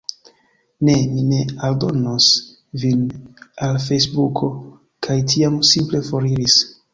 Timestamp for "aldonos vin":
1.67-3.03